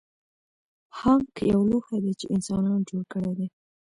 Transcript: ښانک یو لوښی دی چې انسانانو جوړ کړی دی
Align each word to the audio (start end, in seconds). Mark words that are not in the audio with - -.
ښانک 0.97 1.33
یو 1.51 1.61
لوښی 1.69 1.97
دی 2.03 2.13
چې 2.19 2.25
انسانانو 2.35 2.85
جوړ 2.89 3.03
کړی 3.13 3.33
دی 3.39 3.47